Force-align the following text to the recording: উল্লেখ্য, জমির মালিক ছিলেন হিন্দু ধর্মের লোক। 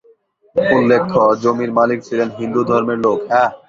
উল্লেখ্য, 0.55 1.19
জমির 1.43 1.71
মালিক 1.77 1.99
ছিলেন 2.07 2.29
হিন্দু 2.39 2.61
ধর্মের 2.69 2.99
লোক। 3.05 3.19